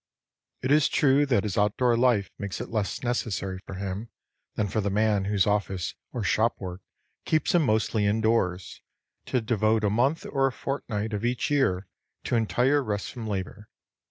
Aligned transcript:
It 0.63 0.71
is 0.71 0.87
true 0.89 1.27
that 1.27 1.43
his 1.43 1.59
outdoor 1.59 1.95
life 1.95 2.31
makes 2.39 2.59
it 2.59 2.71
less 2.71 3.03
necessary 3.03 3.59
for 3.67 3.75
him 3.75 4.09
than 4.55 4.67
for 4.67 4.81
the 4.81 4.89
man 4.89 5.25
whose 5.25 5.45
office 5.45 5.93
or 6.11 6.23
shop 6.23 6.59
work 6.59 6.81
keeps 7.23 7.53
him 7.53 7.61
mostly 7.63 8.07
indoors, 8.07 8.81
to 9.27 9.41
devote 9.41 9.83
a 9.83 9.91
month 9.91 10.25
or 10.25 10.47
a 10.47 10.51
fortnight 10.51 11.13
of 11.13 11.23
each 11.23 11.51
year 11.51 11.87
to 12.23 12.35
entire 12.35 12.83
rest 12.83 13.11
from 13.11 13.27
labor. 13.27 13.69